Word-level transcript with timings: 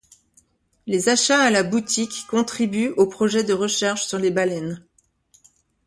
Les 0.87 1.09
achats 1.09 1.43
à 1.43 1.51
la 1.51 1.61
boutique 1.61 2.25
contribuent 2.27 2.87
aux 2.97 3.05
projets 3.05 3.43
de 3.43 3.53
recherche 3.53 4.03
sur 4.03 4.17
les 4.17 4.31
baleines. 4.31 4.83